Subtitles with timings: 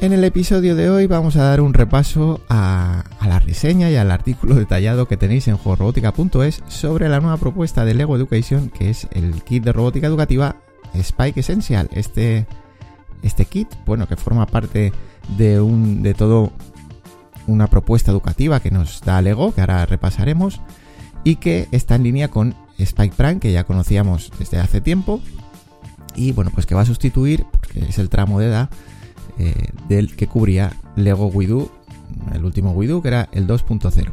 [0.00, 4.12] En el episodio de hoy vamos a dar un repaso a, la reseña y al
[4.12, 9.08] artículo detallado que tenéis en juegorobótica.es sobre la nueva propuesta de Lego Education que es
[9.10, 10.54] el kit de robótica educativa
[10.94, 11.88] Spike Essential.
[11.92, 12.46] Este
[13.22, 14.92] este kit, bueno, que forma parte
[15.36, 16.52] de un de todo
[17.48, 20.60] una propuesta educativa que nos da Lego, que ahora repasaremos,
[21.24, 25.20] y que está en línea con Spike Prime, que ya conocíamos desde hace tiempo,
[26.14, 28.70] y bueno, pues que va a sustituir, porque es el tramo de edad
[29.38, 31.70] eh, del que cubría Lego Widu,
[32.34, 34.10] el último Widu, que era el 2.0.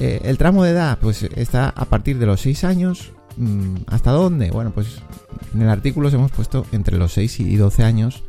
[0.00, 3.12] Eh, el tramo de edad, pues está a partir de los 6 años.
[3.36, 4.50] Mm, ¿Hasta dónde?
[4.50, 4.98] Bueno, pues
[5.54, 8.24] en el artículo os hemos puesto entre los 6 y 12 años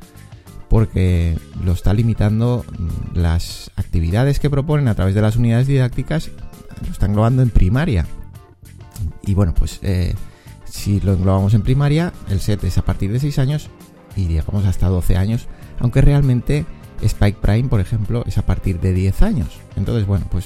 [0.70, 6.32] porque lo está limitando mm, las actividades que proponen a través de las unidades didácticas,
[6.84, 8.08] lo está englobando en primaria.
[9.22, 10.16] Y bueno, pues eh,
[10.66, 13.70] si lo englobamos en primaria, el set es a partir de 6 años
[14.16, 15.48] y llegamos hasta 12 años,
[15.80, 16.66] aunque realmente
[17.02, 19.50] Spike Prime, por ejemplo, es a partir de 10 años.
[19.76, 20.46] Entonces, bueno, pues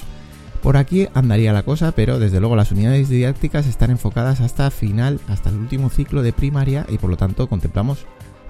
[0.62, 5.20] por aquí andaría la cosa, pero desde luego las unidades didácticas están enfocadas hasta final,
[5.28, 8.06] hasta el último ciclo de primaria y por lo tanto contemplamos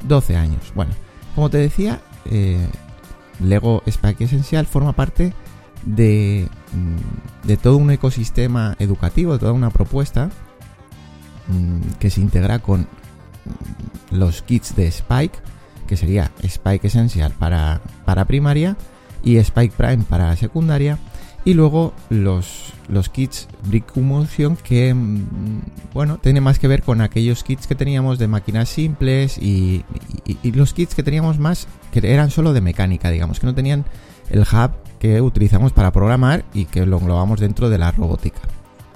[0.06, 0.72] 12 años.
[0.74, 0.92] Bueno,
[1.34, 2.66] como te decía, eh,
[3.40, 5.34] Lego Spike Essential forma parte
[5.84, 10.30] de, mm, de, todo un ecosistema educativo, de toda una propuesta
[11.48, 15.38] mm, que se integra con mm, los kits de Spike,
[15.88, 18.76] que sería Spike Essential para, para primaria
[19.24, 20.98] y Spike Prime para secundaria
[21.44, 23.48] y luego los, los kits
[23.94, 25.60] Motion que, mm,
[25.94, 29.84] bueno, tiene más que ver con aquellos kits que teníamos de máquinas simples y,
[30.42, 33.84] los kits que teníamos más que eran solo de mecánica, digamos, que no tenían
[34.30, 38.40] el hub que utilizamos para programar y que lo englobamos dentro de la robótica.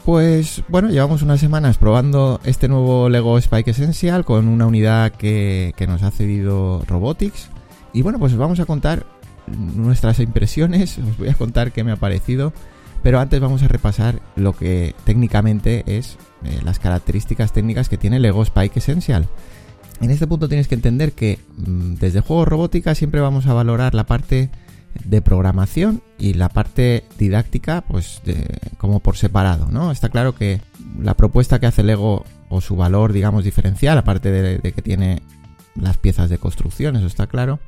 [0.05, 5.75] Pues bueno, llevamos unas semanas probando este nuevo Lego Spike Essential con una unidad que,
[5.77, 7.51] que nos ha cedido Robotics.
[7.93, 9.07] Y bueno, pues os vamos a contar
[9.47, 12.53] nuestras impresiones, os voy a contar qué me ha parecido,
[13.03, 18.19] pero antes vamos a repasar lo que técnicamente es eh, las características técnicas que tiene
[18.19, 19.29] Lego Spike Essential.
[20.01, 23.95] En este punto tienes que entender que mm, desde juegos robótica siempre vamos a valorar
[23.95, 24.51] la parte
[25.05, 28.23] de programación y la parte didáctica pues
[28.79, 29.91] como por separado, ¿no?
[29.91, 30.61] Está claro que
[31.01, 35.23] la propuesta que hace Lego o su valor digamos diferencial, aparte de que tiene
[35.75, 37.61] las piezas de construcción, eso está claro,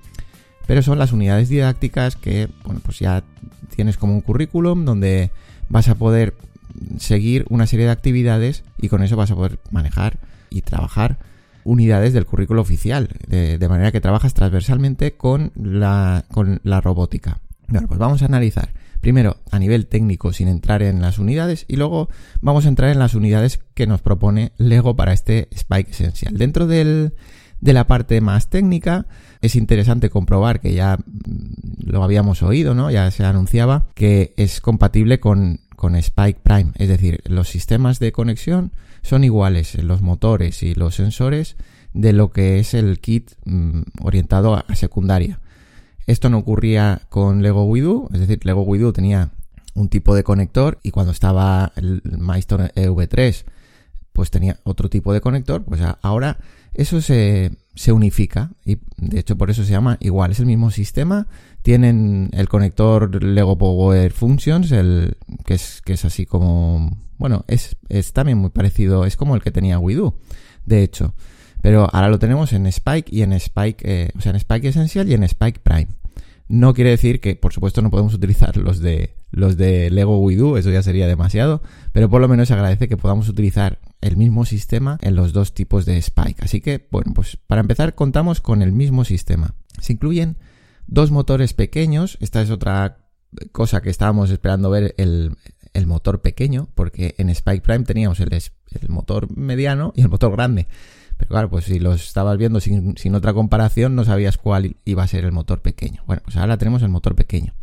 [0.67, 3.23] pero son las unidades didácticas que, bueno, pues ya
[3.75, 5.31] tienes como un currículum donde
[5.69, 6.35] vas a poder
[6.99, 10.19] seguir una serie de actividades y con eso vas a poder manejar
[10.51, 11.19] y trabajar
[11.65, 17.41] unidades del currículo oficial, de, manera que trabajas transversalmente con la, con la robótica.
[17.69, 18.71] Bueno, pues vamos a analizar
[19.05, 22.09] primero a nivel técnico sin entrar en las unidades y luego
[22.41, 26.39] vamos a entrar en las unidades que nos propone Lego para este Spike Essential.
[26.39, 27.13] Dentro de
[27.61, 29.07] la parte más técnica,
[29.43, 32.91] es interesante comprobar que ya mm, lo habíamos oído, ¿no?
[32.91, 38.11] Ya se anunciaba que es compatible con, con Spike Prime, es decir, los sistemas de
[38.11, 38.73] conexión
[39.05, 41.57] son iguales, los motores y los sensores
[41.93, 45.41] de lo que es el kit mm, orientado a, secundaria.
[46.07, 49.31] Esto no ocurría con Lego Widu, es decir, Lego Widu tenía
[49.75, 53.45] un tipo de conector y cuando estaba el Milestone EV3
[54.15, 56.39] pues tenía otro tipo de conector, pues ahora
[56.73, 60.71] eso se, se unifica y de hecho por eso se llama igual, es el mismo
[60.71, 61.27] sistema,
[61.63, 67.77] tienen el conector Lego Power Functions, el que es, que es así como, bueno, es,
[67.89, 70.15] es también muy parecido, es como el que tenía Widu,
[70.65, 71.15] de hecho,
[71.61, 75.09] pero ahora lo tenemos en Spike y en Spike, eh, o sea, en Spike Essential
[75.09, 75.89] y en Spike Prime.
[76.47, 80.57] No quiere decir que, por supuesto, no podemos utilizar los de los de Lego WeDo,
[80.57, 84.45] eso ya sería demasiado, pero por lo menos se agradece que podamos utilizar el mismo
[84.45, 86.43] sistema en los dos tipos de Spike.
[86.45, 89.55] Así que, bueno, pues para empezar contamos con el mismo sistema.
[89.81, 90.37] Se incluyen
[90.87, 92.99] dos motores pequeños, esta es otra
[93.53, 95.37] cosa que estábamos esperando ver el,
[95.73, 100.33] el motor pequeño, porque en Spike Prime teníamos el, el motor mediano y el motor
[100.33, 100.69] grande.
[101.17, 105.03] Pero claro, pues si lo estabas viendo sin, sin, otra comparación, no sabías cuál iba
[105.03, 106.03] a ser el motor pequeño.
[106.07, 107.55] Bueno, pues ahora tenemos el motor pequeño.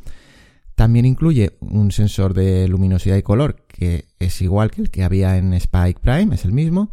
[0.75, 5.38] También incluye un sensor de luminosidad y color, que es igual que el que había
[5.38, 6.91] en Spike Prime, es el mismo.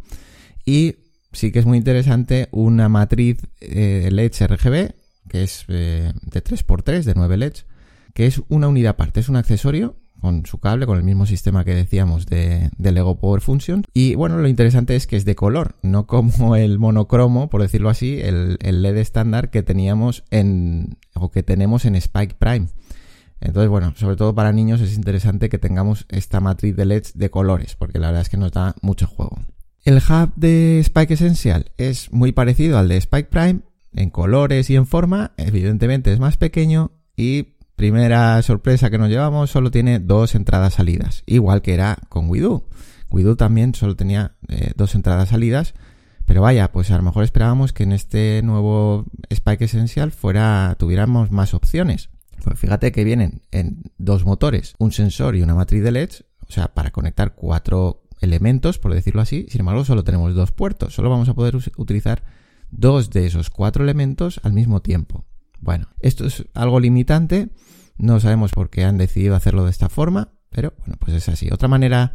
[0.65, 0.95] Y
[1.31, 4.93] sí que es muy interesante una matriz eh, LEDs RGB,
[5.29, 7.65] que es eh, de 3x3, de 9 LEDs,
[8.13, 11.63] que es una unidad aparte, es un accesorio con su cable, con el mismo sistema
[11.63, 13.85] que decíamos de, Lego Power Function.
[13.93, 17.89] Y bueno, lo interesante es que es de color, no como el monocromo, por decirlo
[17.89, 22.67] así, el, LED estándar que teníamos en, o que tenemos en Spike Prime.
[23.41, 27.29] Entonces, bueno, sobre todo para niños es interesante que tengamos esta matriz de LEDs de
[27.29, 29.39] colores, porque la verdad es que nos da mucho juego.
[29.83, 33.61] El hub de Spike Essential es muy parecido al de Spike Prime,
[33.93, 39.51] en colores y en forma, evidentemente es más pequeño y Primera sorpresa que nos llevamos,
[39.51, 42.65] solo tiene dos entradas salidas, igual que era con Widu.
[43.09, 45.75] Widu también solo tenía eh, dos entradas salidas,
[46.25, 51.31] pero vaya, pues a lo mejor esperábamos que en este nuevo Spike Essential fuera, tuviéramos
[51.31, 52.09] más opciones.
[52.43, 56.51] Pues fíjate que vienen en dos motores, un sensor y una matriz de LEDs, o
[56.51, 59.47] sea, para conectar cuatro elementos, por decirlo así.
[59.49, 62.23] Sin embargo, solo tenemos dos puertos, solo vamos a poder utilizar
[62.71, 65.25] dos de esos cuatro elementos al mismo tiempo.
[65.59, 67.49] Bueno, esto es algo limitante,
[67.97, 71.49] no sabemos por qué han decidido hacerlo de esta forma, pero bueno, pues es así.
[71.51, 72.13] Otra manera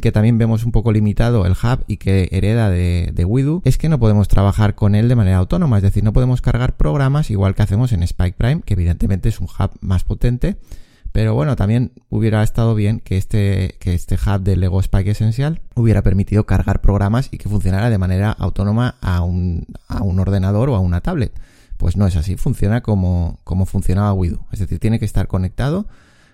[0.00, 3.76] que también vemos un poco limitado el hub y que hereda de, de Widu es
[3.76, 7.30] que no podemos trabajar con él de manera autónoma, es decir, no podemos cargar programas
[7.30, 10.56] igual que hacemos en Spike Prime, que evidentemente es un hub más potente,
[11.12, 15.60] pero bueno, también hubiera estado bien que este, que este hub de Lego Spike Essential
[15.74, 20.70] hubiera permitido cargar programas y que funcionara de manera autónoma a un, a un ordenador
[20.70, 21.32] o a una tablet.
[21.76, 24.40] Pues no es así, funciona como, como funcionaba Widu.
[24.52, 25.86] Es decir, tiene que estar conectado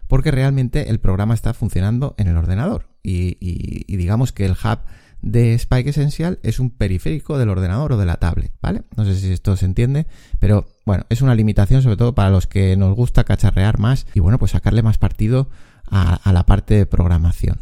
[0.09, 2.94] porque realmente el programa está funcionando en el ordenador.
[3.05, 4.79] Y, digamos que el hub
[5.21, 8.83] de Spike Essential es un periférico del ordenador o de la tablet, ¿vale?
[8.97, 10.07] No sé si esto se entiende,
[10.41, 14.21] pero bueno, es una limitación sobre todo para los que nos gusta cacharrear más y
[14.21, 15.49] bueno, pues sacarle más partido
[15.91, 17.59] a la parte de programación.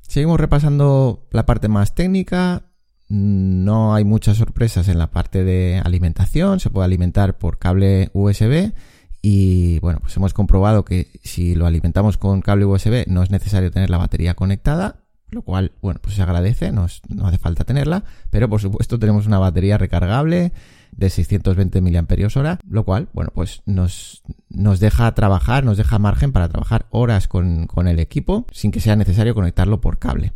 [0.00, 2.64] Seguimos repasando la parte más técnica,
[3.10, 8.72] no hay muchas sorpresas en la parte de alimentación, se puede alimentar por cable USB
[9.22, 13.70] y bueno, pues hemos comprobado que si lo alimentamos con cable USB no es necesario
[13.70, 15.00] tener la batería conectada,
[15.30, 19.38] lo cual, bueno, pues se agradece, no, hace falta tenerla, pero por supuesto tenemos una
[19.38, 20.52] batería recargable
[20.92, 26.48] de 620 mAh, lo cual, bueno, pues nos, nos deja trabajar, nos deja margen para
[26.48, 30.32] trabajar horas con, con el equipo sin que sea necesario conectarlo por cable.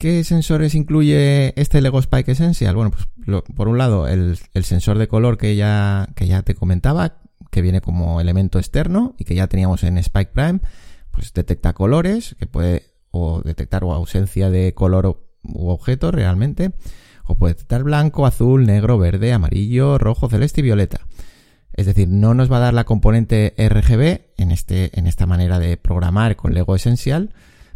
[0.00, 2.74] ¿Qué sensores incluye este Lego Spike Essential?
[2.74, 7.18] Bueno, pues por un lado el, sensor de color que ya, que ya te comentaba,
[7.50, 10.60] que viene como elemento externo y que ya teníamos en Spike Prime,
[11.10, 15.06] pues detecta colores, que puede o detectar o ausencia de color
[15.42, 16.72] u objeto realmente,
[17.26, 21.00] o puede detectar blanco, azul, negro, verde, amarillo, rojo, celeste y violeta.
[21.72, 25.58] Es decir, no nos va a dar la componente RGB en, este, en esta manera
[25.58, 27.32] de programar con Lego Essential,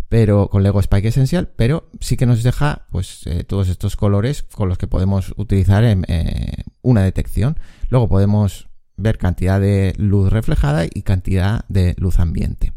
[0.08, 4.42] pero con Lego Spike Essential, pero sí que nos deja pues eh, todos estos colores
[4.42, 7.58] con los que podemos utilizar eh, una detección.
[7.88, 12.72] Luego podemos ver cantidad de luz reflejada y cantidad de luz ambiente.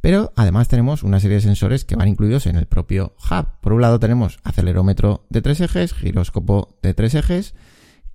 [0.00, 3.46] Pero además tenemos una serie de sensores que van incluidos en el propio hub.
[3.60, 7.54] Por un lado tenemos acelerómetro de tres ejes, giróscopo de tres ejes,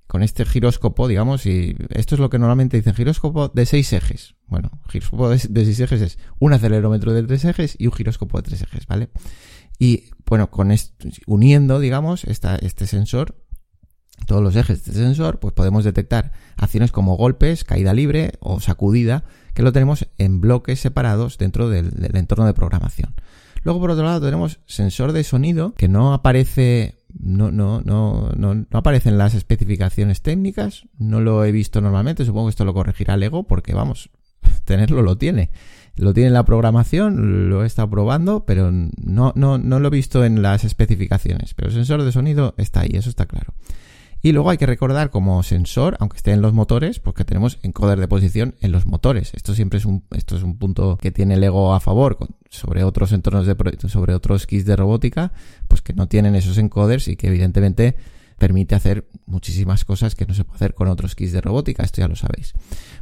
[0.08, 4.36] con este giróscopo, digamos, y esto es lo que normalmente dicen giróscopo de seis ejes.
[4.48, 8.44] Bueno, giróscopo de, seis ejes es un acelerómetro de tres ejes y un giróscopo de
[8.44, 9.10] tres ejes, ¿vale?
[9.80, 13.43] Y bueno, con esto, uniendo, digamos, este sensor,
[14.26, 18.60] todos los ejes de este sensor, pues podemos detectar acciones como golpes, caída libre o
[18.60, 23.14] sacudida, que lo tenemos en bloques separados dentro del entorno de programación.
[23.64, 28.66] Luego, por otro lado, tenemos sensor de sonido que no aparece no, no, no, no,
[28.72, 33.18] aparece en las especificaciones técnicas, no lo he visto normalmente, supongo que esto lo corregirá
[33.18, 34.10] Lego porque vamos,
[34.66, 35.52] tenerlo lo tiene.
[35.96, 39.92] Lo tiene en la programación, lo he estado probando, pero no, no, no lo he
[39.92, 41.54] visto en las especificaciones.
[41.54, 43.54] Pero el sensor de sonido está ahí, eso está claro.
[44.26, 48.00] Y luego hay que recordar como sensor, aunque esté en los motores, porque tenemos encoder
[48.00, 49.34] de posición en los motores.
[49.34, 52.18] Esto siempre es un, esto es un punto que tiene Lego a favor
[52.50, 53.56] sobre otros entornos de
[53.90, 55.34] sobre otros kits de robótica,
[55.68, 57.98] pues que no tienen esos encoders y que evidentemente
[58.38, 62.00] permite hacer muchísimas cosas que no se puede hacer con otros kits de robótica, esto
[62.00, 62.54] ya lo sabéis.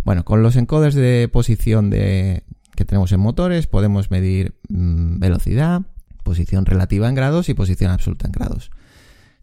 [0.04, 5.84] Bueno, con los encoders de posición de, que tenemos en motores podemos medir mm, velocidad,
[6.24, 8.72] posición relativa en grados y posición absoluta en grados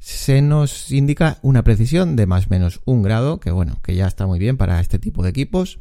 [0.08, 4.06] se nos indica una precisión de más o menos un grado, que bueno, que ya
[4.06, 5.80] está muy bien para este tipo de equipos.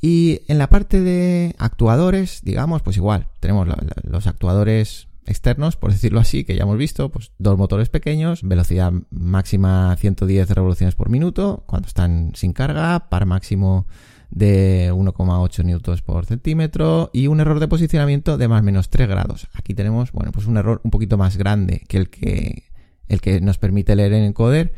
[0.00, 3.68] Y en la parte de actuadores, digamos, pues igual, tenemos
[4.02, 8.92] los actuadores externos, por decirlo así, que ya hemos visto, pues dos motores pequeños, velocidad
[9.10, 13.86] máxima 110 revoluciones por minuto, cuando están sin carga, par máximo
[14.30, 19.08] de 1,8 newtons por centímetro y un error de posicionamiento de más o menos 3
[19.08, 19.46] grados.
[19.52, 22.71] Aquí tenemos, bueno, pues un error un poquito más grande que el que,
[23.12, 24.72] el que nos permite leer en encoder,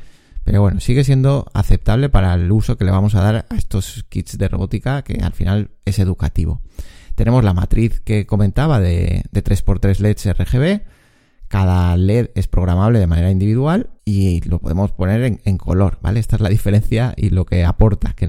[0.44, 4.04] pero bueno, sigue siendo aceptable para el uso que le vamos a dar a estos
[4.08, 6.60] kits de robótica que al final es educativo.
[7.14, 10.82] Tenemos la matriz que comentaba de, de 3x3 LEDs RGB.
[11.48, 16.18] Cada LED es programable de manera individual y lo podemos poner en, color, ¿vale?
[16.18, 18.26] Esta es la diferencia y lo que aporta, que,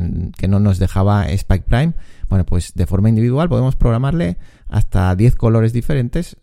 [0.47, 1.93] no nos dejaba Spike Prime.
[2.29, 6.37] Bueno, pues de forma individual podemos programarle hasta 10 colores diferentes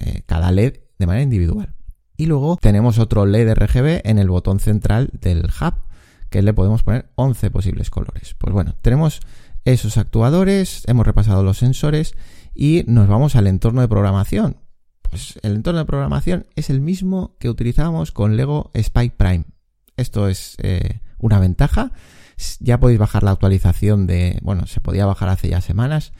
[0.00, 1.74] eh, cada LED de manera individual.
[2.16, 5.74] Y luego tenemos otro LED RGB en el botón central del hub,
[6.30, 8.34] que le podemos poner 11 posibles colores.
[8.38, 9.20] Pues bueno, tenemos
[9.64, 12.14] esos actuadores, hemos repasado los sensores
[12.54, 14.56] y nos vamos al entorno de programación.
[15.02, 19.44] Pues el entorno de programación es el mismo que utilizábamos con Lego Spike Prime.
[19.96, 21.92] Esto es eh, una ventaja.
[22.60, 26.12] Ya podéis bajar la actualización de, bueno, se podía bajar hace ya semanas,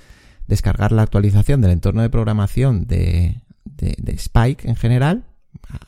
[0.46, 5.24] descargar la actualización del entorno de programación de, de Spike en general.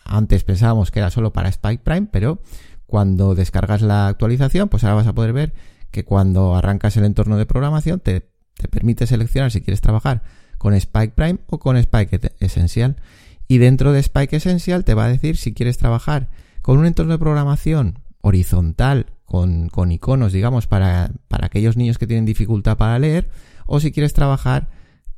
[0.05, 2.41] Antes pensábamos que era solo para Spike Prime, pero
[2.87, 5.55] cuando descargas la actualización, pues ahora vas a poder ver
[5.91, 8.29] que cuando arrancas el entorno de programación te,
[8.71, 10.23] permite seleccionar si quieres trabajar
[10.59, 12.97] con Spike Prime o con Spike Essential.
[13.47, 16.29] Y dentro de Spike Essential te va a decir si quieres trabajar
[16.63, 22.07] con un entorno de programación horizontal, con, con iconos, digamos, para, para aquellos niños que
[22.07, 23.31] tienen dificultad para leer,
[23.67, 24.69] o si quieres trabajar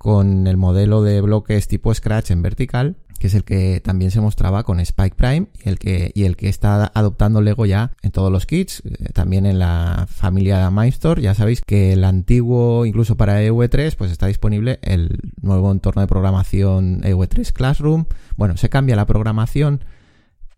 [0.00, 4.22] con el modelo de bloques tipo Scratch en vertical, que es el que también se
[4.22, 8.10] mostraba con Spike Prime y el que, y el que está adoptando Lego ya en
[8.10, 11.20] todos los kits, eh, también en la familia Mindstorm.
[11.20, 16.08] Ya sabéis que el antiguo, incluso para EV3, pues está disponible el nuevo entorno de
[16.08, 18.06] programación EV3 Classroom.
[18.38, 19.84] Bueno, se cambia la programación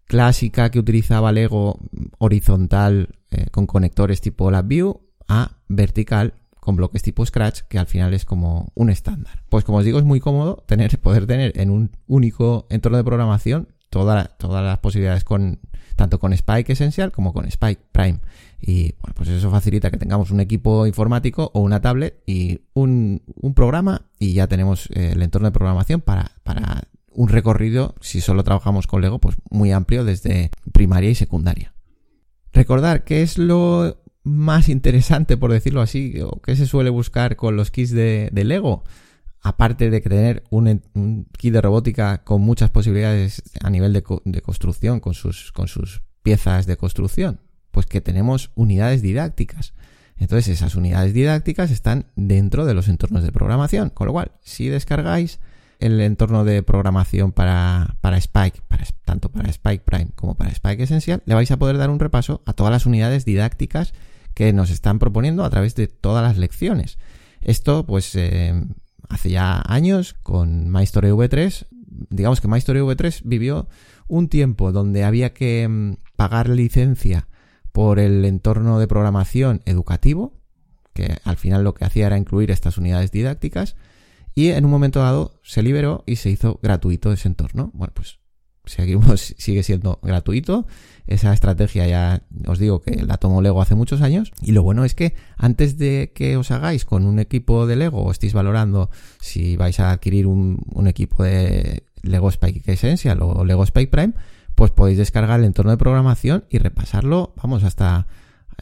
[0.07, 1.81] clásica que utilizaba Lego
[2.19, 8.15] horizontal eh, con conectores tipo LabVIEW a vertical con bloques tipo Scratch, que al final
[8.15, 9.43] es como un estándar.
[9.49, 10.65] Pues como os digo, es muy cómodo
[11.03, 15.59] poder tener en un único entorno de programación todas las posibilidades con
[15.97, 18.21] tanto con Spike Essential como con Spike Prime.
[18.61, 23.23] Y bueno, pues eso facilita que tengamos un equipo informático o una tablet y un,
[23.57, 28.45] programa y ya tenemos eh, el entorno de programación para, para un recorrido, si solo
[28.45, 31.75] trabajamos con Lego, pues muy amplio desde primaria y secundaria.
[32.53, 37.57] Recordar que es lo más interesante, por decirlo así, o qué se suele buscar con
[37.57, 38.85] los kits de, Lego?
[39.41, 44.03] Aparte de tener un, kit de robótica con muchas posibilidades a nivel de,
[44.43, 47.41] construcción, con sus, con sus piezas de construcción,
[47.73, 49.75] pues que tenemos unidades didácticas.
[50.17, 54.69] Entonces esas unidades didácticas están dentro de los entornos de programación, con lo cual si
[54.69, 55.41] descargáis
[55.81, 60.85] el entorno de programación para, para Spike, para, tanto para Spike Prime como para Spike
[60.85, 63.93] Essential, le vais a poder dar un repaso a todas las unidades didácticas
[64.35, 66.99] que nos están proponiendo a través de todas las lecciones.
[67.41, 68.55] Esto, pues, eh,
[69.09, 71.67] hace ya años con MyStory V3,
[72.11, 73.69] digamos que MyStory V3 vivió
[74.09, 77.29] un tiempo donde había que mm, pagar licencia
[77.73, 80.35] por el entorno de programación educativo,
[80.93, 83.77] que al final lo que hacía era incluir estas unidades didácticas,
[84.35, 87.71] y en un momento dado se liberó y se hizo gratuito ese entorno.
[87.75, 88.19] Bueno, pues
[88.65, 90.67] seguimos, sigue siendo gratuito.
[91.07, 94.33] Esa estrategia ya os digo que la tomó Lego hace muchos años.
[94.41, 98.03] Y lo bueno es que antes de que os hagáis con un equipo de Lego
[98.03, 98.91] o estéis valorando
[99.21, 104.15] si vais a adquirir un, equipo de Lego Spike Essential o Lego Spike Prime,
[104.55, 108.07] pues podéis descargar el entorno de programación y repasarlo, vamos, hasta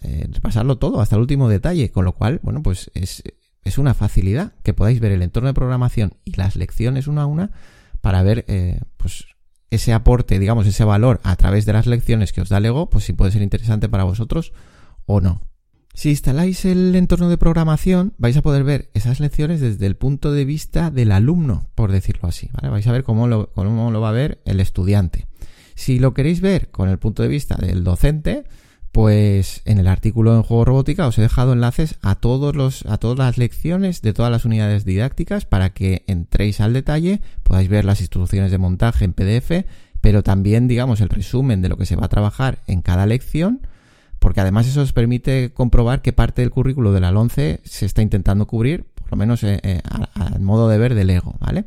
[0.03, 1.91] eh, repasarlo todo, hasta el último detalle.
[1.91, 3.23] Con lo cual, bueno, pues es,
[3.65, 7.27] es una facilidad que podáis ver el entorno de programación y las lecciones una a
[7.27, 7.51] una
[8.01, 9.27] para ver, eh, pues
[9.71, 13.05] ese aporte, digamos, ese valor a través de las lecciones que os da Lego, pues
[13.05, 14.53] si puede ser interesante para vosotros
[15.07, 15.43] o no.
[15.95, 20.33] Si instaláis el entorno de programación, vais a poder ver esas lecciones desde el punto
[20.33, 22.49] de vista del alumno, por decirlo así.
[22.63, 25.27] Vais a ver cómo lo, cómo lo va a ver el estudiante.
[25.75, 28.45] Si lo queréis ver con el punto de vista del docente,
[28.93, 32.99] pues en el artículo en Juego Robótica os he dejado enlaces a todos los, a
[32.99, 37.85] todas las lecciones de todas las unidades didácticas para que entréis al detalle, podáis ver
[37.85, 39.65] las instrucciones de montaje en PDF,
[40.01, 43.61] pero también, digamos, el resumen de lo que se va a trabajar en cada lección,
[44.19, 48.03] porque además eso os permite comprobar qué parte del currículo de la 11 se está
[48.03, 49.81] intentando cubrir, por lo menos eh, eh,
[50.15, 51.67] al modo de ver del ego, ¿vale?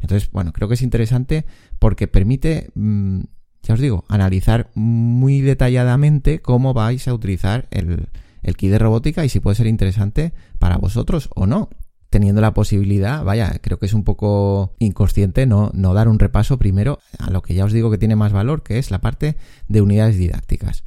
[0.00, 1.44] Entonces, bueno, creo que es interesante
[1.78, 3.20] porque permite mm,
[3.62, 8.08] ya os digo, analizar muy detalladamente cómo vais a utilizar el,
[8.56, 11.68] kit de robótica y si puede ser interesante para vosotros o no.
[12.08, 16.58] Teniendo la posibilidad, vaya, creo que es un poco inconsciente no, no dar un repaso
[16.58, 19.36] primero a lo que ya os digo que tiene más valor, que es la parte
[19.68, 20.82] de unidades didácticas.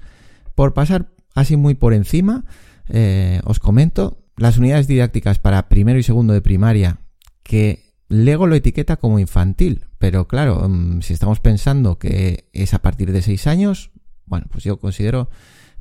[0.53, 2.43] Por pasar así muy por encima,
[2.89, 6.97] eh, os comento las unidades didácticas para primero y segundo de primaria,
[7.43, 12.79] que Lego lo etiqueta como infantil, pero claro, mm, si estamos pensando que es a
[12.79, 13.91] partir de 6 años,
[14.25, 15.29] bueno, pues yo considero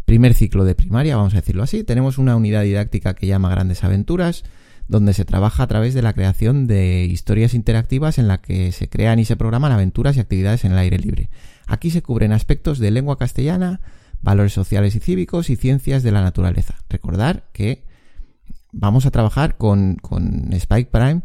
[0.05, 1.83] primer ciclo de primaria, vamos a decirlo así.
[1.83, 4.45] Tenemos una unidad didáctica que llama Grandes Aventuras,
[4.87, 8.89] donde se trabaja a través de la creación de historias interactivas en la que se
[8.89, 11.29] crean y se programan aventuras y actividades en el aire libre.
[11.67, 13.81] Aquí se cubren aspectos de lengua castellana,
[14.21, 16.77] valores sociales y cívicos y ciencias de la naturaleza.
[16.89, 17.83] Recordar que
[18.71, 21.23] vamos a trabajar con, con Spike Prime,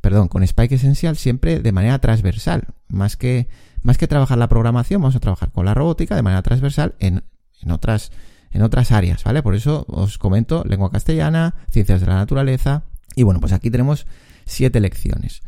[0.00, 2.68] perdón, con Spike Essential siempre de manera transversal.
[2.88, 3.48] Más que,
[3.82, 7.22] más que trabajar la programación, vamos a trabajar con la robótica de manera transversal en,
[7.62, 8.12] en otras,
[8.50, 9.42] en otras áreas, ¿vale?
[9.42, 12.84] Por eso os comento lengua castellana, ciencias de la naturaleza.
[13.14, 14.06] Y bueno, pues aquí tenemos
[14.46, 15.42] siete lecciones.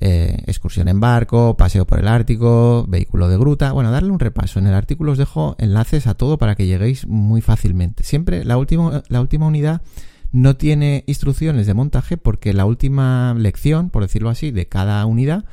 [0.00, 3.72] Eh, excursión en barco, paseo por el Ártico, vehículo de gruta.
[3.72, 4.60] Bueno, darle un repaso.
[4.60, 8.04] En el artículo os dejo enlaces a todo para que lleguéis muy fácilmente.
[8.04, 9.82] Siempre la última, la última unidad
[10.32, 15.44] no tiene instrucciones de montaje porque la última lección, por decirlo así, de cada unidad,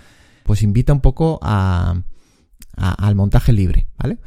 [0.44, 2.02] pues invita un poco a,
[2.76, 4.18] al montaje libre, ¿vale?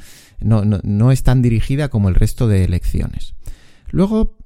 [0.40, 3.34] No, no, es tan dirigida como el resto de lecciones.
[3.90, 4.36] Luego,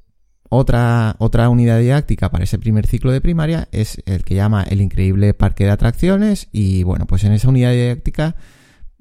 [0.49, 4.81] otra, otra unidad didáctica para ese primer ciclo de primaria es el que llama el
[4.81, 8.37] increíble parque de atracciones y bueno, pues en esa unidad didáctica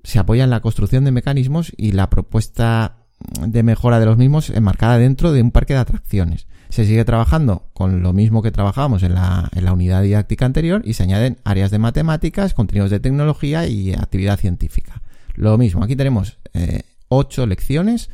[0.04, 2.98] se apoya en la construcción de mecanismos y la propuesta
[3.46, 6.48] de mejora de los mismos enmarcada dentro de un parque de atracciones.
[6.72, 10.82] Se sigue trabajando con lo mismo que trabajábamos en la, en la unidad didáctica anterior
[10.86, 15.02] y se añaden áreas de matemáticas, contenidos de tecnología y actividad científica.
[15.36, 18.10] Lo mismo, aquí tenemos eh, ocho lecciones,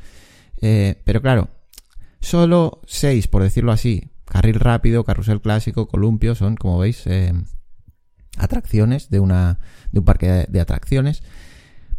[0.60, 1.50] eh, pero claro,
[2.20, 7.34] solo seis, por decirlo así, carril rápido, carrusel clásico, columpio, son, como veis, eh,
[8.38, 9.60] atracciones de, una,
[9.92, 11.22] de un parque de atracciones.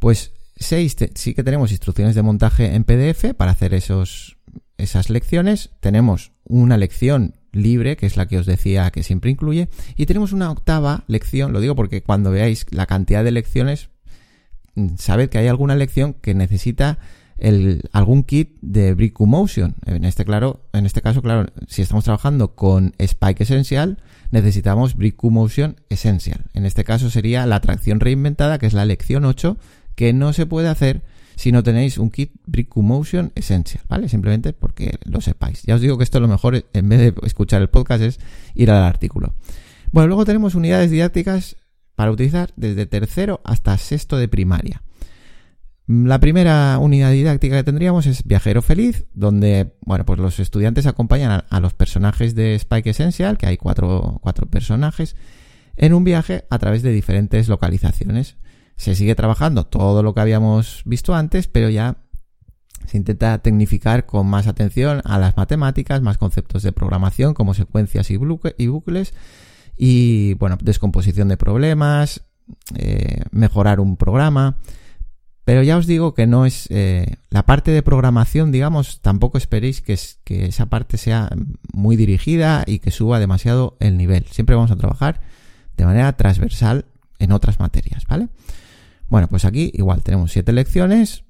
[0.01, 4.38] Pues 6 sí que tenemos instrucciones de montaje en PDF para hacer esos,
[4.79, 5.71] esas lecciones.
[5.81, 9.69] Tenemos una lección libre, que es la que os decía que siempre incluye.
[9.97, 13.91] Y tenemos una octava lección, lo digo porque cuando veáis la cantidad de lecciones,
[14.75, 16.99] mm, sabed que hay alguna lección que necesita
[17.93, 19.77] algún kit de Brick Motion.
[19.87, 23.99] En este, claro, en este caso, claro, si estamos trabajando con Spike Essential,
[24.33, 26.47] necesitamos Brick Motion Essential.
[26.53, 29.57] En este caso sería la atracción reinventada, que es la lección 8,
[29.95, 31.03] que no se puede hacer
[31.39, 32.33] si no tenéis un kit
[32.75, 34.09] Motion Essential, ¿vale?
[34.09, 35.63] Simplemente porque lo sepáis.
[35.63, 38.19] Ya os digo que esto lo mejor, en vez de escuchar el podcast, es
[38.57, 39.35] ir al artículo.
[39.93, 41.57] Bueno, luego tenemos unidades didácticas
[41.95, 44.83] para utilizar desde tercero hasta sexto de primaria.
[45.87, 51.45] La primera unidad didáctica que tendríamos es Viajero Feliz, donde, bueno, pues los estudiantes acompañan
[51.49, 55.15] a, los personajes de Spike Essential, que hay cuatro, cuatro personajes,
[55.77, 58.39] en un viaje a través de diferentes localizaciones
[58.79, 61.97] se sigue trabajando todo lo que habíamos visto antes, pero ya
[62.87, 68.11] se intenta tecnificar con más atención a las matemáticas, más conceptos de programación como secuencias
[68.11, 69.13] y bucles
[69.77, 72.23] y bueno, descomposición de problemas,
[72.77, 74.59] eh, mejorar un programa.
[75.45, 79.81] Pero ya os digo que no es eh, la parte de programación, digamos, tampoco esperéis
[79.81, 81.31] que, que esa parte sea
[81.73, 84.27] muy dirigida y que suba demasiado el nivel.
[84.31, 85.21] Siempre vamos a trabajar
[85.77, 86.85] de manera transversal
[87.19, 88.29] en otras materias, ¿vale?
[89.09, 91.25] Bueno, pues aquí igual tenemos siete lecciones,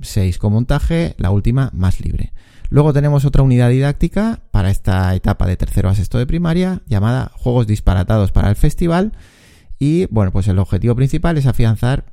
[0.00, 2.32] seis con montaje, la última más libre.
[2.70, 7.32] Luego tenemos otra unidad didáctica para esta etapa de tercero a sexto de primaria llamada
[7.34, 9.12] Juegos disparatados para el festival
[9.78, 12.04] y bueno, pues el objetivo principal es afianzar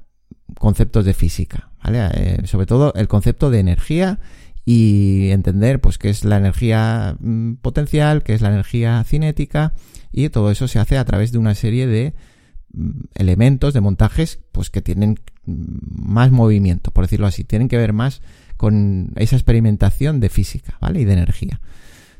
[0.57, 2.09] conceptos de física, ¿vale?
[2.13, 4.19] Eh, sobre todo el concepto de energía
[4.65, 9.73] y entender pues qué es la energía mm, potencial, qué es la energía cinética
[10.11, 12.13] y todo eso se hace a través de una serie de
[13.15, 18.21] elementos de montajes pues que tienen más movimiento, por decirlo así, tienen que ver más
[18.57, 21.01] con esa experimentación de física, ¿vale?
[21.01, 21.61] Y de energía.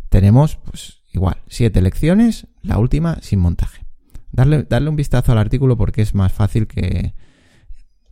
[0.10, 3.86] Tenemos, pues, igual, siete lecciones, la última sin montaje.
[4.32, 7.14] Darle, darle un vistazo al artículo porque es más fácil que,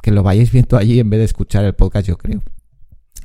[0.02, 2.42] que lo vayáis viendo allí en vez de escuchar el podcast, yo creo.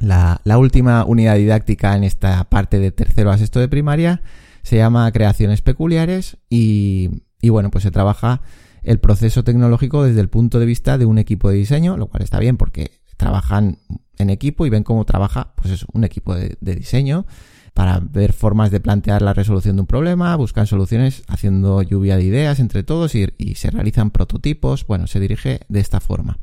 [0.01, 4.23] La, la última unidad didáctica en esta parte de tercero a de primaria
[4.63, 8.43] se llama Creaciones Peculiares y, y bueno, pues se trabaja
[8.83, 12.23] el proceso tecnológico desde el punto de vista de un equipo de diseño, lo cual
[12.23, 13.79] está bien porque trabajan
[14.19, 17.27] en equipo y ven cómo trabaja pues es un equipo de, diseño
[17.75, 22.25] para ver formas de plantear la resolución de un problema, buscan soluciones haciendo lluvia de
[22.25, 24.87] ideas entre todos y, y se realizan prototipos.
[24.87, 26.39] Bueno, se dirige de esta forma.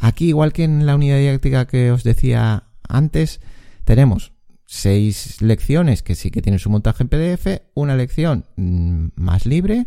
[0.00, 3.40] Aquí, igual que en la unidad didáctica que os decía antes,
[3.84, 4.32] tenemos
[4.66, 9.86] seis lecciones que sí que tienen su montaje en PDF, una lección mm, más libre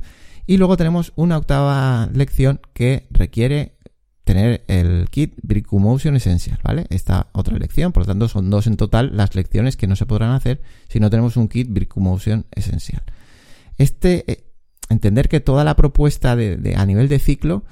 [0.52, 3.78] y luego tenemos una octava lección que requiere
[4.26, 5.34] tener el kit
[5.72, 6.88] Motion Essential, ¿vale?
[6.90, 10.06] Esta otra lección, por lo tanto son dos en total las lecciones que no se
[10.06, 13.02] podrán hacer si no tenemos un kit Motion Essential.
[13.78, 14.44] Este, eh,
[14.90, 17.64] entender que toda la propuesta de, a nivel de ciclo,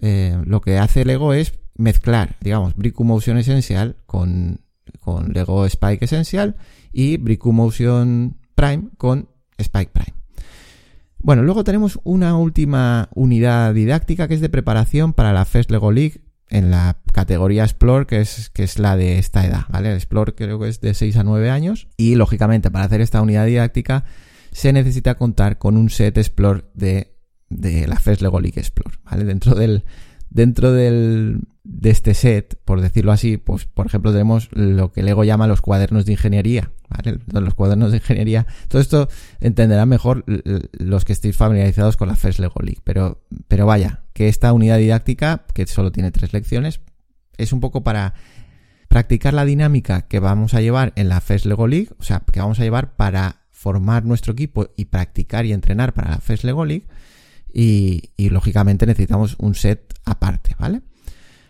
[0.00, 4.62] eh, lo que hace Lego es mezclar, digamos, Motion Essential con,
[4.98, 6.56] con Lego Spike Essential
[6.92, 10.17] y Motion Prime con Spike Prime.
[11.20, 15.90] Bueno, luego tenemos una última unidad didáctica que es de preparación para la First Lego
[15.90, 19.90] League en la categoría Explore, que es, que es la de esta edad, ¿vale?
[19.90, 23.20] El Explore creo que es de 6 a 9 años y lógicamente para hacer esta
[23.20, 24.04] unidad didáctica
[24.52, 27.14] se necesita contar con un set Explore de,
[27.50, 29.24] de la First Lego League Explore, ¿vale?
[29.24, 29.84] Dentro del,
[30.30, 35.22] dentro del, de este set, por decirlo así, pues por ejemplo tenemos lo que Lego
[35.22, 37.18] llama los cuadernos de ingeniería, ¿vale?
[37.30, 38.46] Los cuadernos de ingeniería.
[38.68, 39.08] Todo esto
[39.40, 40.24] entenderán mejor
[40.72, 44.78] los que estéis familiarizados con la First Lego League, pero, pero vaya, que esta unidad
[44.78, 46.80] didáctica, que solo tiene tres lecciones,
[47.36, 48.14] es un poco para
[48.88, 52.40] practicar la dinámica que vamos a llevar en la First Lego League, o sea, que
[52.40, 56.64] vamos a llevar para formar nuestro equipo y practicar y entrenar para la First Lego
[56.64, 56.86] League
[57.52, 60.82] y, lógicamente necesitamos un set aparte, ¿vale?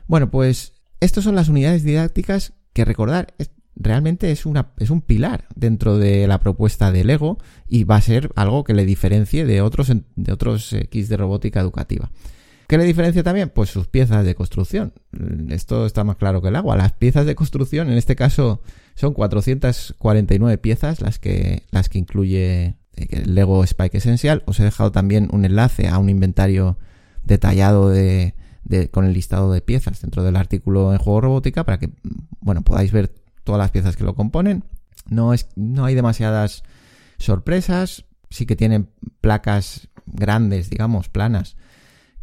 [0.08, 3.34] Bueno, pues estas son las unidades didácticas que recordar
[3.76, 8.64] realmente es, un pilar dentro de la propuesta de Lego y va a ser algo
[8.64, 12.10] que le diferencie de otros, de otros kits de robótica educativa.
[12.66, 13.50] ¿Qué le diferencia también?
[13.50, 14.92] Pues sus piezas de construcción.
[15.48, 16.76] Esto está más claro que el agua.
[16.76, 18.60] Las piezas de construcción, en este caso,
[18.94, 22.76] son 449 piezas las que, las que incluye
[23.24, 24.42] Lego Spike Essential.
[24.46, 26.78] Os he dejado también un enlace a un inventario
[27.24, 28.34] detallado de,
[28.90, 31.90] con el listado de piezas dentro del artículo en juego robótica para que
[32.40, 33.12] bueno podáis ver
[33.44, 34.64] todas las piezas que lo componen.
[35.08, 36.62] No, es, no hay demasiadas
[37.18, 38.04] sorpresas.
[38.30, 38.90] Sí que tienen
[39.22, 41.56] placas grandes, digamos, planas,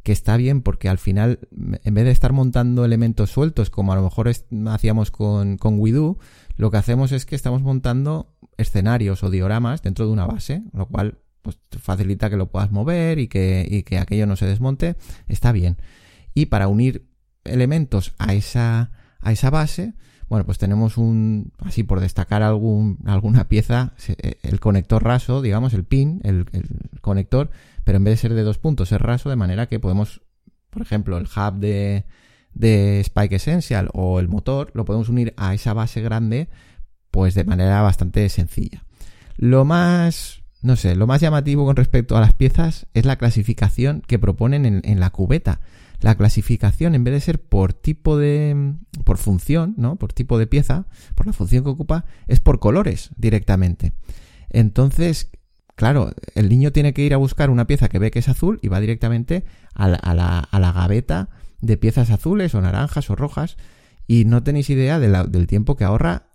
[0.04, 3.96] que está bien porque al final, en vez de estar montando elementos sueltos, como a
[3.96, 4.30] lo mejor
[4.68, 6.20] hacíamos con, con Widu,
[6.58, 10.86] lo que hacemos es que estamos montando escenarios o dioramas dentro de una base, lo
[10.86, 14.96] cual pues, facilita que lo puedas mover y que, y que aquello no se desmonte,
[15.28, 15.78] está bien.
[16.36, 17.08] Y para unir
[17.44, 19.96] elementos a esa, a esa base,
[20.30, 25.74] bueno, pues tenemos un, así por destacar algún, alguna pieza, eh, el conector raso, digamos,
[25.74, 27.50] el pin, el, el, conector,
[27.84, 30.22] pero en vez de ser de dos puntos es raso, de manera que podemos,
[30.70, 32.06] por ejemplo, el hub de,
[32.54, 36.50] de Spike Essential o el motor, lo podemos unir a esa base grande
[37.16, 38.84] pues de manera bastante sencilla.
[39.38, 44.04] Lo más, no sé, lo más llamativo con respecto a las piezas es la clasificación
[44.06, 45.62] que proponen en, la cubeta.
[46.02, 49.96] La clasificación, en vez de ser por tipo de, por función, ¿no?
[49.96, 53.94] Por tipo de pieza, por la función que ocupa, es por colores directamente.
[54.50, 55.32] Entonces,
[55.76, 58.60] claro, el niño tiene que ir a buscar una pieza que ve que es azul
[58.62, 61.30] y va directamente a la, a la, gaveta
[61.62, 63.58] de piezas azules o naranjas o rojas
[64.08, 66.28] y no tenéis idea del tiempo que ahorra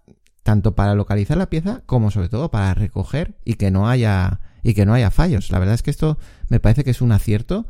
[0.43, 4.75] tanto para localizar la pieza como sobre todo para recoger y que no haya y
[4.75, 5.51] que no haya fallos.
[5.51, 6.19] La verdad es que esto
[6.49, 7.67] me parece que es un acierto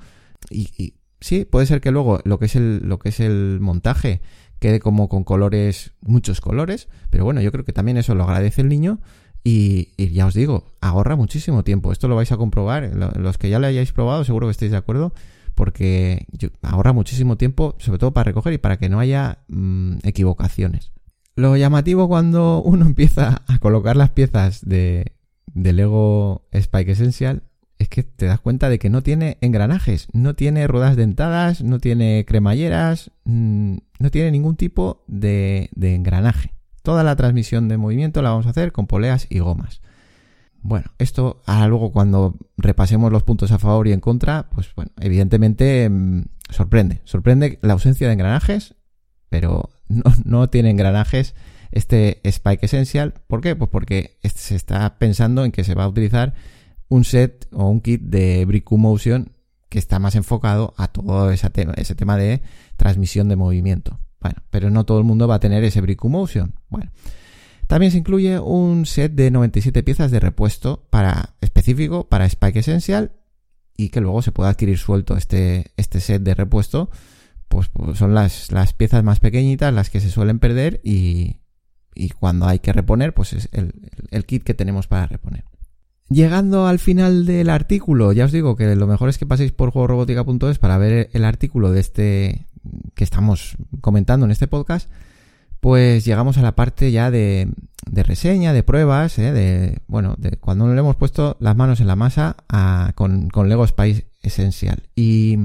[0.51, 4.21] y, sí, puede ser que luego lo que es el montaje
[4.59, 8.61] quede como con colores, muchos colores, pero bueno, yo creo que también eso lo agradece
[8.61, 9.01] el niño
[9.43, 11.93] y, ya os digo, ahorra muchísimo tiempo.
[11.93, 14.77] Esto lo vais a comprobar, los que ya lo hayáis probado seguro que estáis de
[14.77, 15.15] acuerdo
[15.55, 16.27] porque
[16.63, 20.93] ahorra muchísimo tiempo, sobre todo para recoger y para que no haya mm, equivocaciones.
[21.37, 25.13] Lo llamativo cuando uno empieza a colocar las piezas de,
[25.55, 27.43] Lego Spike Essential
[27.81, 31.79] es que te das cuenta de que no tiene engranajes, no tiene ruedas dentadas, no
[31.79, 36.53] tiene cremalleras, mm, no tiene ningún tipo de, engranaje.
[36.83, 39.81] Toda la transmisión de movimiento la vamos a hacer con poleas y gomas.
[40.61, 44.91] Bueno, esto ahora luego cuando repasemos los puntos a favor y en contra, pues bueno,
[45.01, 47.01] evidentemente mm, sorprende.
[47.05, 48.75] Sorprende la ausencia de engranajes,
[49.31, 49.71] pero
[50.27, 51.35] no, tiene engranajes
[51.73, 53.15] este Spike Essential.
[53.27, 53.57] ¿Por qué?
[53.57, 56.35] Pues porque se está pensando en que se va a utilizar
[56.91, 59.33] un set o un kit de Brick Motion
[59.71, 62.43] que está más enfocado a todo ese tema, ese tema de
[62.77, 63.99] transmisión de movimiento.
[64.21, 66.55] Bueno, pero no todo el mundo va a tener ese Brick Motion.
[66.69, 66.91] Bueno,
[67.69, 73.13] también se incluye un set de 97 piezas de repuesto para específico para Spike Essential
[73.77, 76.91] y que luego se puede adquirir suelto este, este set de repuesto
[77.49, 81.37] pues, pues, son las, las, piezas más pequeñitas las que se suelen perder y,
[81.95, 83.75] y cuando hay que reponer, pues es el,
[84.11, 85.45] el, kit que tenemos para reponer.
[86.11, 89.71] Llegando al final del artículo, ya os digo que lo mejor es que paséis por
[89.71, 92.47] juegorobótica.es para ver el artículo de este
[92.97, 94.91] que estamos comentando en este podcast.
[95.61, 97.49] Pues llegamos a la parte ya de,
[97.93, 99.31] reseña, de pruebas, ¿eh?
[99.31, 102.37] de, bueno, de cuando le hemos puesto las manos en la masa
[102.97, 104.83] con, Lego Spice Essential.
[104.97, 105.39] Y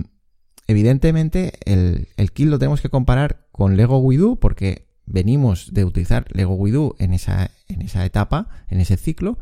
[0.66, 6.56] evidentemente el, kit lo tenemos que comparar con Lego Widu porque venimos de utilizar Lego
[6.56, 9.38] Widu en esa, en esa etapa, en ese ciclo,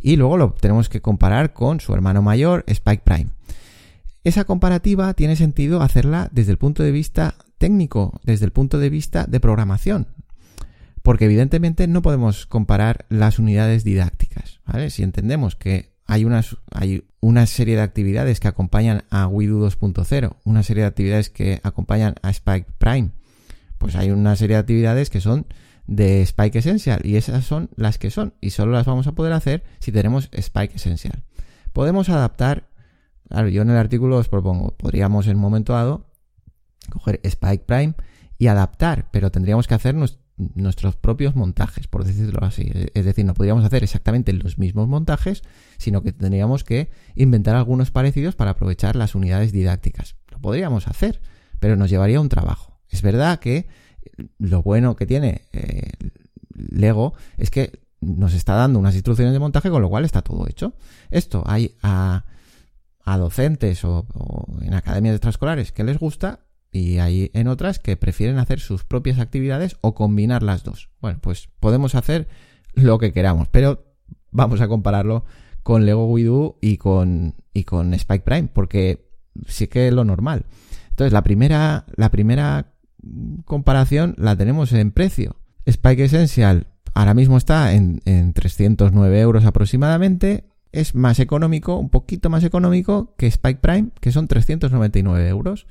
[0.00, 3.30] y luego lo tenemos que comparar con su hermano mayor, Spike Prime.
[4.24, 8.90] Esa comparativa tiene sentido hacerla desde el punto de vista técnico, desde el punto de
[8.90, 10.08] vista de programación,
[11.02, 14.60] porque evidentemente no podemos comparar las unidades didácticas.
[14.66, 14.90] ¿vale?
[14.90, 20.36] Si entendemos que hay, unas, hay una serie de actividades que acompañan a Widu 2.0,
[20.44, 23.10] una serie de actividades que acompañan a Spike Prime,
[23.78, 25.46] pues hay una serie de actividades que son
[25.90, 29.32] de Spike Essential y esas son las que son y solo las vamos a poder
[29.32, 31.24] hacer si tenemos Spike Essential.
[31.72, 32.68] Podemos adaptar,
[33.28, 36.06] claro, yo en el artículo os propongo, podríamos en un momento dado
[36.90, 37.94] coger Spike Prime
[38.38, 39.96] y adaptar, pero tendríamos que hacer
[40.36, 42.70] nuestros propios montajes, por decirlo así.
[42.94, 45.42] Es decir, no podríamos hacer exactamente los mismos montajes,
[45.76, 50.14] sino que tendríamos que inventar algunos parecidos para aprovechar las unidades didácticas.
[50.30, 51.20] Lo podríamos hacer,
[51.58, 52.80] pero nos llevaría un trabajo.
[52.88, 53.66] Es verdad que
[54.38, 55.90] lo bueno que tiene eh,
[56.54, 60.46] Lego es que nos está dando unas instrucciones de montaje con lo cual está todo
[60.48, 60.74] hecho.
[61.10, 62.24] Esto hay a,
[63.04, 64.06] docentes o,
[64.62, 69.18] en academias extraescolares que les gusta y hay en otras que prefieren hacer sus propias
[69.18, 70.90] actividades o combinar las dos.
[71.00, 72.28] Bueno, pues podemos hacer
[72.74, 73.84] lo que queramos, pero
[74.30, 75.24] vamos a compararlo
[75.64, 79.10] con Lego Widu y con, y con Spike Prime, porque
[79.46, 80.46] sí que es lo normal.
[80.90, 82.69] Entonces, la primera, la primera
[83.44, 85.36] comparación la tenemos en precio.
[85.66, 88.00] Spike Essential ahora mismo está en,
[88.32, 90.44] 309 euros aproximadamente.
[90.72, 95.66] Es más económico, un poquito más económico que Spike Prime, que son 399 euros.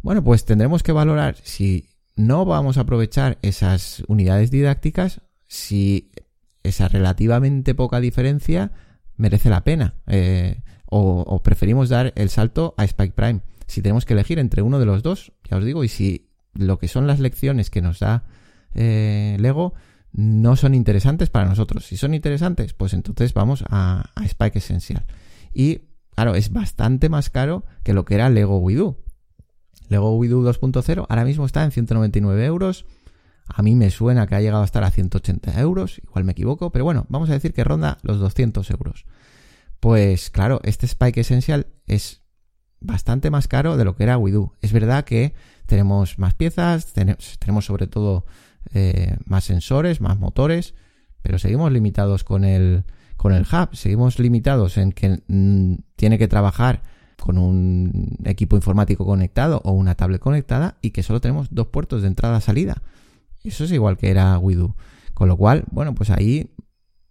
[0.00, 6.10] Bueno, pues tendremos que valorar si no vamos a aprovechar esas unidades didácticas, si
[6.62, 8.72] esa relativamente poca diferencia
[9.16, 9.94] merece la pena.
[10.06, 13.40] Eh, o, o, preferimos dar el salto a Spike Prime.
[13.66, 16.78] Si tenemos que elegir entre uno de los dos, ya os digo, y si lo
[16.78, 18.24] que son las lecciones que nos da
[18.74, 19.74] eh, Lego
[20.12, 21.86] no son interesantes para nosotros.
[21.86, 25.06] Si son interesantes, pues entonces vamos a, Spike Essential.
[25.54, 25.82] Y
[26.14, 28.98] claro, es bastante más caro que lo que era Lego Widu.
[29.88, 32.84] Lego Widu 2.0 ahora mismo está en 199 euros.
[33.46, 36.70] A mí me suena que ha llegado a estar a 180 euros, igual me equivoco,
[36.70, 39.04] pero bueno, vamos a decir que ronda los 200 euros.
[39.80, 42.22] Pues claro, este Spike Essential es
[42.80, 44.52] bastante más caro de lo que era Widu.
[44.60, 45.34] Es verdad que
[45.66, 48.24] tenemos más piezas, tenemos, sobre todo
[48.72, 50.74] eh, más sensores, más motores,
[51.22, 52.84] pero seguimos limitados con el,
[53.16, 56.82] con el hub, seguimos limitados en que mm, tiene que trabajar
[57.20, 62.02] con un equipo informático conectado o una tablet conectada y que solo tenemos dos puertos
[62.02, 62.82] de entrada-salida.
[63.44, 64.74] Eso es igual que era Widu.
[65.14, 66.50] Con lo cual, bueno, pues ahí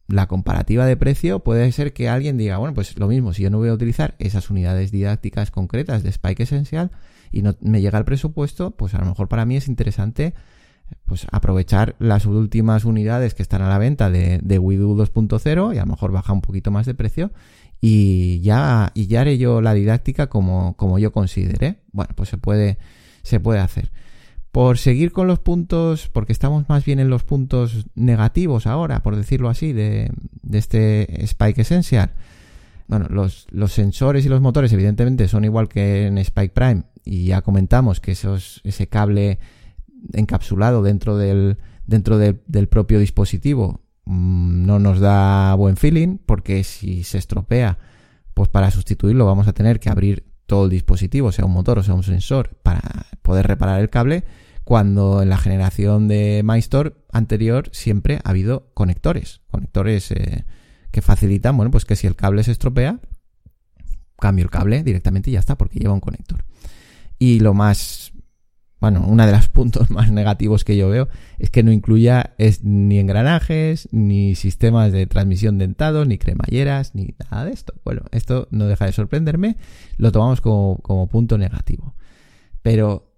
[0.08, 3.50] la comparativa de precio puede ser que alguien diga, bueno, pues lo mismo, si yo
[3.50, 6.92] no voy a utilizar esas unidades didácticas concretas de Spike Essential
[7.32, 10.34] y no me llega el presupuesto, pues a lo mejor para mí es interesante
[11.06, 15.82] pues aprovechar las últimas unidades que están a la venta de, de 2.0 y a
[15.82, 17.32] lo mejor baja un poquito más de precio
[17.82, 21.78] y ya, y ya haré yo la didáctica como, como yo considere.
[21.92, 22.78] Bueno, pues se puede,
[23.24, 23.92] se puede hacer.
[24.52, 29.16] Por seguir con los puntos, porque estamos más bien en los puntos negativos ahora, por
[29.16, 30.12] decirlo así, de,
[30.52, 32.12] este Spike Essential.
[32.88, 37.26] Bueno, los, los, sensores y los motores evidentemente son igual que en Spike Prime y
[37.26, 39.40] ya comentamos que esos, ese cable
[40.14, 47.04] encapsulado dentro del, dentro del propio dispositivo mm, no nos da buen feeling porque si
[47.04, 47.78] se estropea,
[48.34, 51.84] pues para sustituirlo vamos a tener que abrir todo el dispositivo, sea un motor o
[51.84, 52.82] sea un sensor, para
[53.22, 54.24] poder reparar el cable,
[54.64, 60.46] cuando en la generación de MyStore anterior siempre ha habido conectores, conectores eh,
[60.92, 63.00] que facilitan, bueno, pues que si el cable se estropea,
[64.20, 66.46] cambio el cable directamente y ya está, porque lleva un conector.
[67.22, 68.12] Y lo más
[68.80, 71.08] bueno, uno de los puntos más negativos que yo veo
[71.38, 77.14] es que no incluya es, ni engranajes, ni sistemas de transmisión dentados, ni cremalleras, ni
[77.30, 77.76] nada de esto.
[77.86, 79.58] Bueno, esto no deja de sorprenderme,
[79.98, 81.94] lo tomamos como, como punto negativo.
[82.64, 83.14] Pero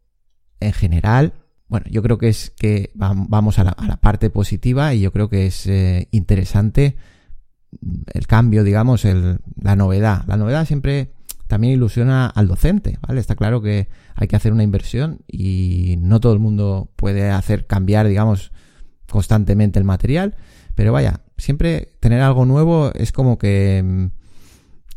[0.59, 1.31] en general,
[1.69, 5.13] bueno, yo creo que es que vamos a la, a la parte positiva y yo
[5.13, 6.97] creo que es eh, interesante
[8.13, 10.25] el cambio, digamos, el, la novedad.
[10.27, 11.13] La novedad siempre
[11.47, 13.19] también ilusiona al docente, ¿vale?
[13.19, 17.67] Está claro que hay que hacer una inversión y no todo el mundo puede hacer
[17.67, 18.51] cambiar, digamos,
[19.09, 20.35] constantemente el material,
[20.75, 24.05] pero vaya, siempre tener algo nuevo es como que mm,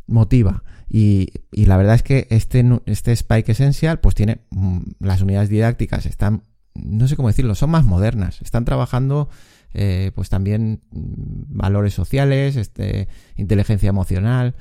[0.06, 0.62] motiva.
[0.88, 5.48] Y, y, la verdad es que este, este Spike Essential, pues tiene mm, las unidades
[5.48, 9.28] didácticas, están, no sé cómo decirlo, son más modernas, están trabajando
[9.74, 14.54] eh, pues también mm, valores sociales, este, inteligencia emocional.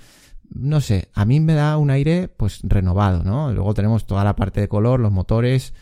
[0.49, 3.51] No sé, a mí me da un aire pues renovado, ¿no?
[3.51, 5.73] Luego tenemos toda la parte de color, los motores.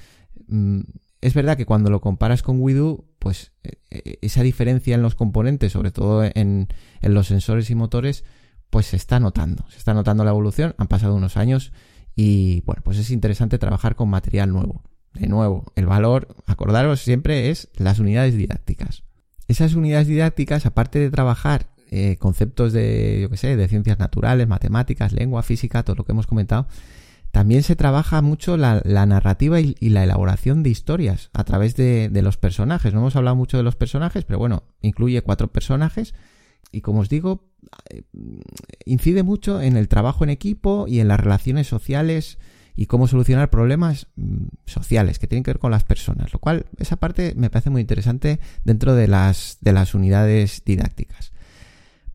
[0.48, 0.82] Mm,
[1.22, 5.16] es verdad que cuando lo comparas con Widu, pues e, e, esa diferencia en los
[5.16, 6.68] componentes, sobre todo en,
[7.02, 8.24] en los sensores y motores,
[8.70, 9.66] pues se está notando.
[9.70, 11.72] Se está notando la evolución, han pasado unos años
[12.16, 14.84] y bueno, pues es interesante trabajar con material nuevo.
[15.14, 19.04] De nuevo, el valor, acordaros siempre, es las unidades didácticas.
[19.48, 24.48] Esas unidades didácticas, aparte de trabajar eh, conceptos de, yo qué sé, de ciencias naturales,
[24.48, 26.68] matemáticas, lengua, física, todo lo que hemos comentado,
[27.34, 32.38] también se trabaja mucho la, narrativa y, la elaboración de historias a través de, los
[32.38, 32.94] personajes.
[32.94, 36.14] No hemos hablado mucho de los personajes, pero bueno, incluye cuatro personajes
[36.72, 37.50] y como os digo,
[37.90, 38.04] eh,
[38.86, 42.38] incide mucho en el trabajo en equipo y en las relaciones sociales
[42.76, 46.68] y cómo solucionar problemas mm, sociales que tienen que ver con las personas, lo cual
[46.78, 51.33] esa parte me parece muy interesante dentro de las unidades didácticas.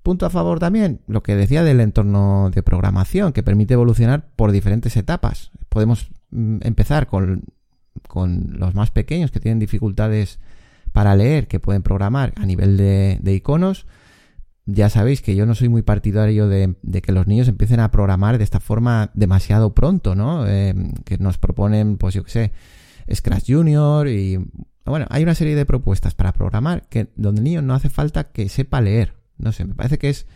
[0.08, 4.52] Punto a favor también, lo que decía del entorno de programación, que permite evolucionar por
[4.52, 5.50] diferentes etapas.
[5.68, 7.44] Podemos mm, empezar con,
[8.08, 10.40] con los más pequeños que tienen dificultades
[10.94, 13.84] para leer, que pueden programar a nivel de, iconos,
[14.64, 18.38] ya sabéis que yo no soy muy partidario de, que los niños empiecen a programar
[18.38, 20.46] de esta forma demasiado pronto, ¿no?
[20.46, 22.52] Eh, que nos proponen, pues yo qué sé,
[23.14, 24.38] Scratch Junior y...
[24.86, 28.32] Bueno, hay una serie de propuestas para programar que donde el niño no hace falta
[28.32, 29.17] que sepa leer.
[29.38, 30.26] No sé, me parece que es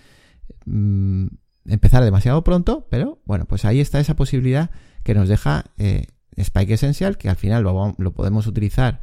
[0.65, 1.27] mm,
[1.67, 4.71] empezar demasiado pronto, pero bueno, pues ahí está esa posibilidad
[5.03, 9.01] que nos deja eh, Spike Essential, que al final lo, lo podemos utilizar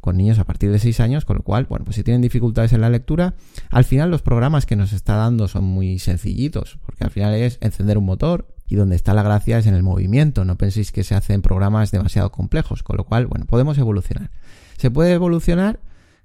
[0.00, 2.72] con niños a partir de 6 años, con lo cual, bueno, pues si tienen dificultades
[2.72, 3.34] en la lectura,
[3.68, 7.58] al final los programas que nos está dando son muy sencillitos, porque al final es
[7.60, 11.04] encender un motor y donde está la gracia es en el movimiento, no penséis que
[11.04, 14.30] se hacen programas demasiado complejos, con lo cual, bueno, podemos evolucionar.
[14.78, 15.80] Se puede evolucionar,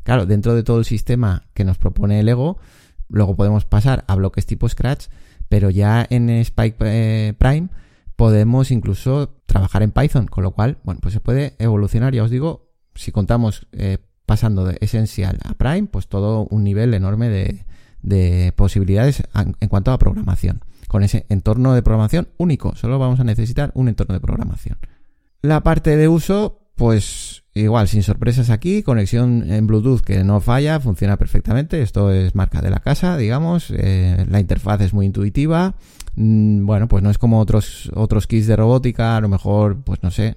[0.06, 2.58] claro, dentro de todo el sistema que nos propone el Ego,
[3.10, 5.08] luego podemos pasar a bloques tipo Scratch,
[5.50, 7.70] pero ya en Spike eh, Prime
[8.16, 12.30] podemos incluso trabajar en Python, con lo cual, bueno, pues se puede evolucionar, ya os
[12.30, 17.66] digo, si contamos eh, pasando de Essential a Prime, pues todo un nivel enorme de,
[18.02, 20.62] de posibilidades en cuanto a programación.
[20.88, 24.78] Con ese entorno de programación único, solo vamos a necesitar un entorno de programación.
[25.42, 30.80] La parte de uso, pues igual, sin sorpresas aquí, conexión en Bluetooth que no falla,
[30.80, 35.76] funciona perfectamente, esto es marca de la casa, digamos, eh, la interfaz es muy intuitiva,
[36.16, 40.04] mm, bueno, pues no es como otros, otros kits de robótica, a lo mejor, pues
[40.04, 40.36] no sé,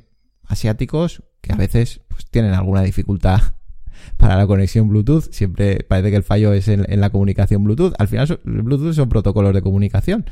[0.49, 3.41] asiáticos, que a veces pues, tienen alguna dificultad
[4.17, 5.31] para la conexión Bluetooth.
[5.31, 7.95] Siempre parece que el fallo es en, la comunicación Bluetooth.
[7.99, 10.25] Al final, el Bluetooth son protocolos de comunicación.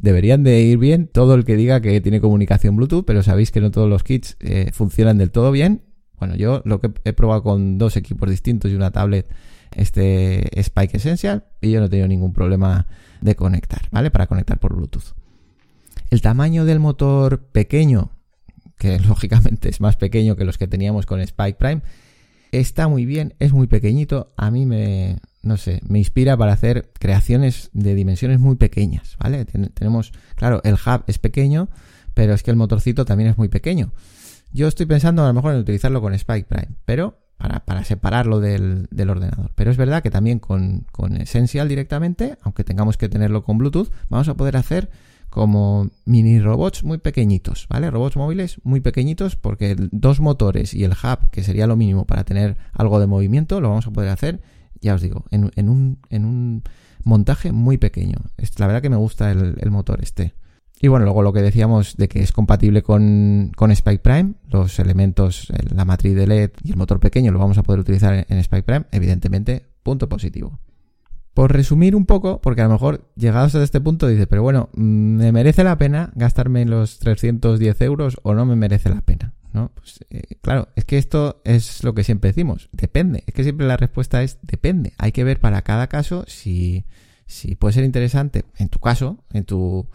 [0.00, 3.60] Deberían de ir bien todo el que diga que tiene comunicación Bluetooth, pero sabéis que
[3.60, 5.82] no todos los kits eh, funcionan del todo bien.
[6.18, 9.26] Bueno, yo lo que he probado con dos equipos distintos y una tablet,
[9.74, 12.86] este Spike Essential, y yo no he tenido ningún problema
[13.20, 14.10] de conectar, ¿vale?
[14.10, 15.14] Para conectar por Bluetooth.
[16.10, 18.10] El tamaño del motor pequeño,
[18.78, 21.82] que lógicamente es más pequeño que los que teníamos con Spike Prime.
[22.52, 24.32] Está muy bien, es muy pequeñito.
[24.36, 29.44] A mí me, no sé, me inspira para hacer creaciones de dimensiones muy pequeñas, ¿vale?
[29.44, 31.68] tenemos, claro, el hub es pequeño,
[32.14, 33.92] pero es que el motorcito también es muy pequeño.
[34.52, 38.40] Yo estoy pensando a lo mejor en utilizarlo con Spike Prime, pero para, para separarlo
[38.40, 39.52] del, del, ordenador.
[39.54, 43.90] Pero es verdad que también con, con Essential directamente, aunque tengamos que tenerlo con Bluetooth,
[44.10, 44.90] vamos a poder hacer
[45.30, 47.90] como mini robots muy pequeñitos, ¿vale?
[47.90, 52.24] Robots móviles muy pequeñitos porque dos motores y el hub, que sería lo mínimo para
[52.24, 54.40] tener algo de movimiento, lo vamos a poder hacer,
[54.80, 56.62] ya os digo, en, un,
[57.04, 58.18] montaje muy pequeño.
[58.58, 60.34] La verdad que me gusta el, motor este.
[60.80, 65.52] Y bueno, luego lo que decíamos de que es compatible con, Spike Prime, los elementos,
[65.74, 68.38] la matriz de LED y el motor pequeño lo vamos a poder utilizar en, en
[68.38, 70.58] Spike Prime, evidentemente, punto positivo.
[71.34, 74.68] Por resumir un poco, porque a lo mejor llegados a este punto dice, pero bueno,
[74.74, 79.34] ¿me merece la pena gastarme los 310 euros o no me merece la pena?
[79.52, 79.72] ¿No?
[79.74, 83.24] Pues, eh, claro, es que esto es lo que siempre decimos, depende.
[83.26, 84.92] Es que siempre la respuesta es depende.
[84.98, 86.84] Hay que ver para cada caso si,
[87.58, 89.88] puede ser interesante, en tu caso, en tu,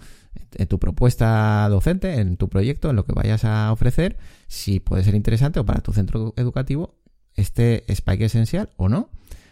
[0.55, 5.03] en tu propuesta docente, en tu proyecto, en lo que vayas a ofrecer, si puede
[5.03, 6.95] ser interesante o para tu centro educativo
[7.35, 9.09] este Spike esencial o no.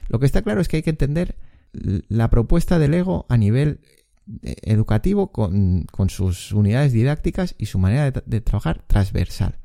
[0.10, 1.36] Lo que está claro es que hay que entender
[1.74, 3.80] la propuesta del ego a nivel
[4.42, 9.58] eh, educativo con, sus unidades didácticas y su manera de, trabajar transversal.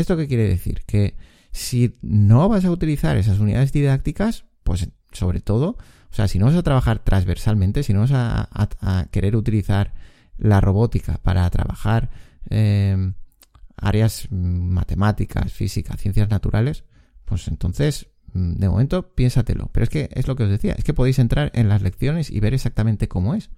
[0.00, 0.82] ¿Esto qué quiere decir?
[0.86, 1.14] Que
[1.52, 5.76] si no vas a utilizar esas unidades didácticas, pues sobre todo,
[6.10, 9.92] o sea, si no vas a trabajar transversalmente, si no vas a, querer utilizar
[10.38, 12.10] la robótica para trabajar
[12.48, 13.12] eh,
[13.76, 16.84] áreas matemáticas, física, ciencias naturales,
[17.26, 19.68] pues entonces mm, de momento piénsatelo.
[19.72, 22.30] Pero es que es lo que os decía, es que podéis entrar en las lecciones
[22.30, 23.50] y ver exactamente cómo es.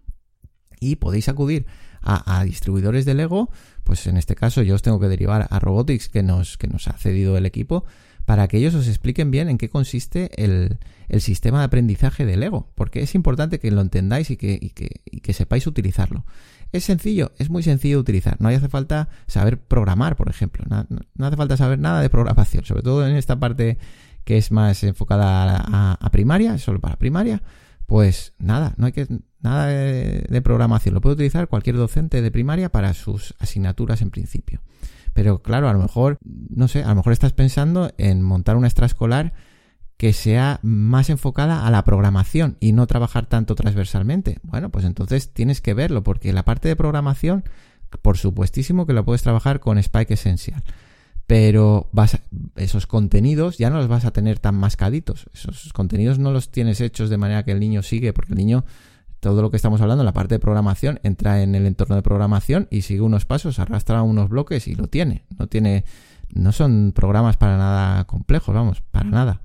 [0.80, 1.66] Y podéis acudir
[2.03, 3.50] a, distribuidores de Lego,
[3.84, 6.88] pues en este caso yo os tengo que derivar a Robotics que nos, que nos
[6.88, 7.84] ha cedido el equipo
[8.24, 10.78] para que ellos os expliquen bien en qué consiste el,
[11.20, 15.32] sistema de aprendizaje de Lego, porque es importante que lo entendáis y que, que, que
[15.34, 16.24] sepáis utilizarlo.
[16.72, 18.40] Es sencillo, es muy sencillo de utilizar.
[18.40, 20.64] No hace falta saber programar, por ejemplo.
[20.68, 23.76] No, hace falta saber nada de programación, sobre todo en esta parte
[24.24, 27.42] que es más enfocada a, primaria, solo para primaria.
[27.93, 29.07] Pues nada, no hay que
[29.43, 30.95] nada de, programación.
[30.95, 34.62] Lo puede utilizar cualquier docente de primaria para sus asignaturas en principio.
[35.12, 38.66] Pero claro, a lo mejor, no sé, a lo mejor estás pensando en montar una
[38.66, 39.34] extraescolar
[39.99, 44.38] que sea más enfocada a la programación y no trabajar tanto transversalmente.
[44.43, 47.45] Bueno, pues entonces tienes que verlo, porque la parte de programación,
[48.01, 50.64] por supuestísimo que lo puedes trabajar con Spike Essential.
[51.27, 52.20] Pero vas
[52.57, 55.27] esos contenidos ya no los vas a tener tan mascaditos.
[55.33, 58.64] Esos contenidos no los tienes hechos de manera que el niño sigue, porque el niño,
[59.20, 62.68] todo lo que estamos hablando, la parte de programación, entra en el entorno de programación
[62.70, 65.25] y sigue unos pasos, arrastra unos bloques y lo tiene.
[65.39, 65.85] No tiene,
[66.35, 69.43] no son programas para nada complejos, vamos, para nada.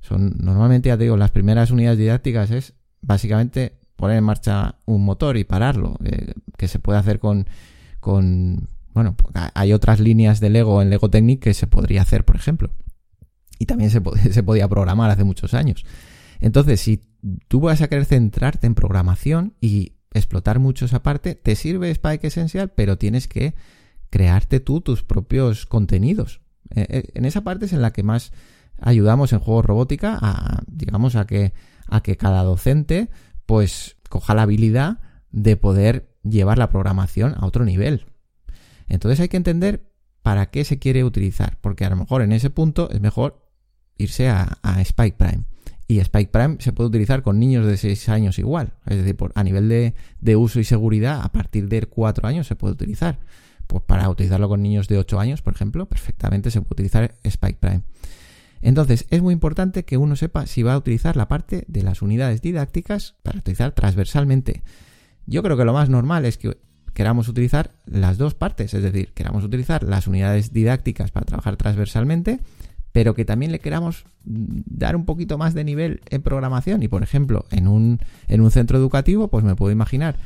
[0.00, 5.04] Son, normalmente, ya te digo, las primeras unidades didácticas es básicamente poner en marcha un
[5.04, 7.46] motor y pararlo, eh, que se puede hacer con,
[8.92, 9.16] bueno,
[9.54, 12.70] hay otras líneas de Lego en Lego Technic que se podría hacer, por ejemplo.
[13.58, 15.84] Y también se, se podía programar hace muchos años.
[16.40, 17.02] Entonces, si
[17.48, 22.26] tú vas a querer centrarte en programación y explotar mucho esa parte, te sirve Spike
[22.26, 23.54] Essential, pero tienes que
[24.08, 26.40] crearte tú tus propios contenidos.
[26.74, 28.32] Eh, eh, en esa parte es en la que más
[28.80, 31.52] ayudamos en juegos robótica a, digamos, a que,
[31.86, 33.10] a que cada docente,
[33.46, 34.98] pues, coja la habilidad
[35.30, 38.06] de poder llevar la programación a otro nivel.
[38.90, 39.90] Entonces hay que entender
[40.22, 43.40] para qué se quiere utilizar, porque a lo mejor en ese punto es mejor
[43.96, 45.44] irse a, Spike Prime.
[45.86, 48.74] Y Spike Prime se puede utilizar con niños de 6 años igual.
[48.86, 52.54] Es decir, a nivel de, de, uso y seguridad, a partir de 4 años se
[52.54, 53.18] puede utilizar.
[53.66, 57.58] Pues para utilizarlo con niños de 8 años, por ejemplo, perfectamente se puede utilizar Spike
[57.60, 57.82] Prime.
[58.62, 62.02] Entonces, es muy importante que uno sepa si va a utilizar la parte de las
[62.02, 64.62] unidades didácticas para utilizar transversalmente.
[65.26, 66.58] Yo creo que lo más normal es que
[67.00, 72.40] queramos utilizar las dos partes, es decir, queramos utilizar las unidades didácticas para trabajar transversalmente,
[72.92, 76.82] pero que también le queramos dar un poquito más de nivel en programación.
[76.82, 80.16] Y por ejemplo, en un, en un centro educativo, pues me puedo imaginar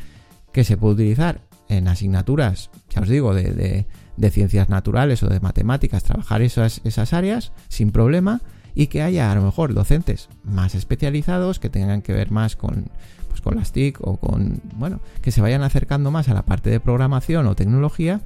[0.53, 5.41] que se puede utilizar en asignaturas, ya os digo, de de ciencias naturales o de
[5.41, 8.43] matemáticas, trabajar esas, esas áreas sin problema
[8.75, 12.87] y que haya a lo mejor docentes más especializados que tengan que ver más con,
[13.35, 16.71] pues, con las TIC o con, bueno, que se vayan acercando más a la parte
[16.71, 18.21] de programación o tecnología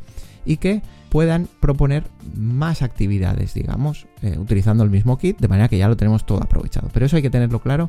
[0.44, 2.04] y que puedan proponer
[2.34, 6.42] más actividades, digamos, eh, utilizando el mismo kit, de manera que ya lo tenemos todo
[6.42, 6.90] aprovechado.
[6.92, 7.88] Pero eso hay que tenerlo claro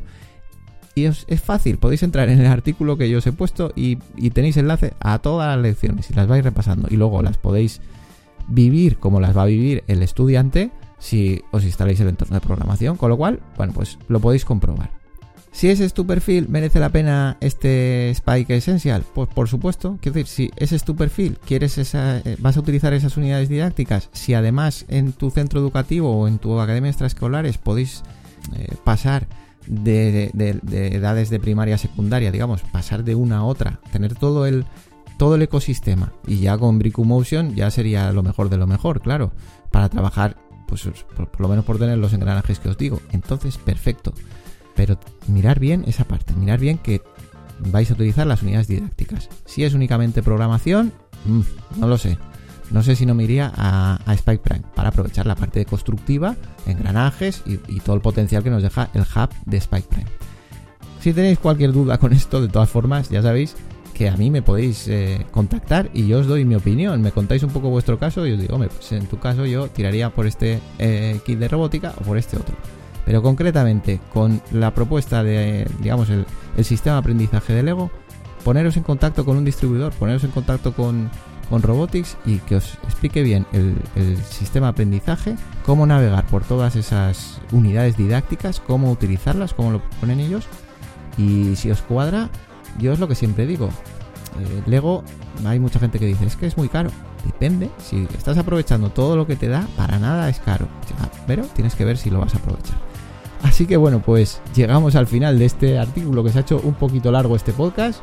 [0.96, 3.98] y es, fácil, podéis entrar en el artículo que yo os he puesto y,
[4.32, 6.88] tenéis enlace a todas las lecciones y las vais repasando.
[6.90, 7.82] Y luego las podéis
[8.48, 12.96] vivir como las va a vivir el estudiante si os instaláis el entorno de programación.
[12.96, 14.99] Con lo cual, bueno, pues lo podéis comprobar.
[15.52, 19.04] Si ese es tu perfil, ¿merece la pena este Spike Essential?
[19.14, 19.98] Pues por supuesto.
[20.02, 23.50] Quiero decir, si ese es tu perfil, quieres esa, eh, vas a utilizar esas unidades
[23.50, 28.04] didácticas, si además en tu centro educativo o en tu academia extraescolares podéis
[28.56, 29.28] eh, pasar
[29.70, 30.32] de,
[30.94, 34.66] edades de primaria a secundaria, digamos, pasar de una a otra, tener todo el,
[35.18, 36.14] todo el ecosistema.
[36.28, 39.32] Y ya con Brick Motion ya sería lo mejor de lo mejor, claro,
[39.72, 40.38] para trabajar,
[40.68, 43.02] pues por, lo menos por tener los engranajes que os digo.
[43.12, 44.14] Entonces, perfecto.
[44.80, 47.02] Pero mirar bien esa parte, mirar bien que
[47.60, 49.28] vais a utilizar las unidades didácticas.
[49.44, 50.94] Si es únicamente programación,
[51.26, 51.42] mm,
[51.82, 52.18] no lo sé.
[52.72, 57.44] No sé si no me iría a, Spike Prime para aprovechar la parte constructiva, engranajes
[57.46, 60.08] y, todo el potencial que nos deja el hub de Spike Prime.
[61.02, 63.58] Si tenéis cualquier duda con esto, de todas formas, ya sabéis
[63.94, 67.02] que a mí me podéis eh, contactar y yo os doy mi opinión.
[67.02, 69.68] Me contáis un poco vuestro caso y os digo, hombre, pues en tu caso yo
[69.68, 72.56] tiraría por este eh, kit de robótica o por este otro.
[73.06, 76.26] Pero concretamente, con la propuesta de, digamos, el,
[76.64, 77.90] sistema de aprendizaje de Lego,
[78.44, 81.10] poneros en contacto con un distribuidor, poneros en contacto con,
[81.50, 83.76] con Robotics y que os explique bien el,
[84.24, 85.36] sistema de aprendizaje,
[85.66, 90.46] cómo navegar por todas esas unidades didácticas, cómo utilizarlas, cómo lo ponen ellos.
[91.18, 92.30] Y si os cuadra,
[92.80, 93.70] yo es lo que siempre digo.
[94.40, 95.04] Eh, Lego,
[95.46, 96.92] hay mucha gente que dice, es que es muy caro.
[97.26, 100.68] Depende, si estás aprovechando todo lo que te da, para nada es caro.
[101.28, 102.89] Pero tienes que ver si lo vas a aprovechar.
[103.44, 106.74] Así que bueno, pues llegamos al final de este artículo que se ha hecho un
[106.74, 108.02] poquito largo este podcast.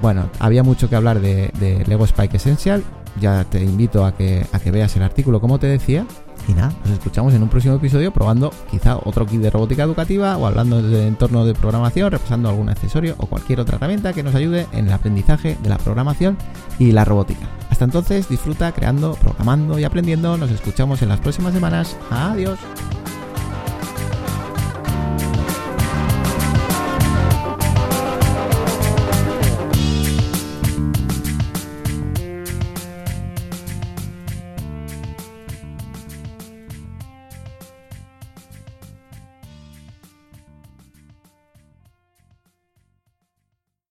[0.00, 2.82] Bueno, había mucho que hablar de, Lego Spike Essential.
[3.20, 6.06] Ya te invito a que, a que veas el artículo como te decía.
[6.48, 10.36] Y nada, nos escuchamos en un próximo episodio probando quizá otro kit de robótica educativa
[10.36, 14.34] o hablando de entorno de programación, repasando algún accesorio o cualquier otra herramienta que nos
[14.34, 16.36] ayude en el aprendizaje de la programación
[16.80, 17.46] y la robótica.
[17.70, 20.36] Hasta entonces, disfruta creando, programando y aprendiendo.
[20.36, 21.96] Nos escuchamos en las próximas semanas.
[22.10, 22.58] Adiós.